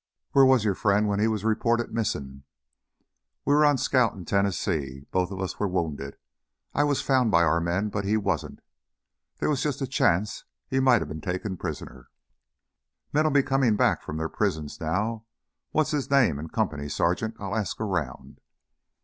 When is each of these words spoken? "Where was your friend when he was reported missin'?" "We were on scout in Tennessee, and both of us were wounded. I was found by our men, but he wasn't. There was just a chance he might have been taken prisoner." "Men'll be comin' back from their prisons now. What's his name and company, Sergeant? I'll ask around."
"Where 0.31 0.45
was 0.47 0.63
your 0.65 0.73
friend 0.73 1.07
when 1.07 1.19
he 1.19 1.27
was 1.27 1.45
reported 1.45 1.93
missin'?" 1.93 2.43
"We 3.45 3.53
were 3.53 3.63
on 3.63 3.77
scout 3.77 4.15
in 4.15 4.25
Tennessee, 4.25 4.97
and 5.01 5.11
both 5.11 5.29
of 5.29 5.39
us 5.39 5.59
were 5.59 5.67
wounded. 5.67 6.17
I 6.73 6.83
was 6.85 7.03
found 7.03 7.29
by 7.29 7.43
our 7.43 7.61
men, 7.61 7.89
but 7.89 8.03
he 8.03 8.17
wasn't. 8.17 8.61
There 9.37 9.47
was 9.47 9.61
just 9.61 9.79
a 9.79 9.85
chance 9.85 10.43
he 10.67 10.79
might 10.79 11.03
have 11.03 11.07
been 11.07 11.21
taken 11.21 11.55
prisoner." 11.55 12.09
"Men'll 13.13 13.29
be 13.29 13.43
comin' 13.43 13.75
back 13.75 14.01
from 14.01 14.17
their 14.17 14.27
prisons 14.27 14.81
now. 14.81 15.25
What's 15.69 15.91
his 15.91 16.09
name 16.09 16.39
and 16.39 16.51
company, 16.51 16.89
Sergeant? 16.89 17.35
I'll 17.37 17.55
ask 17.55 17.79
around." 17.79 18.41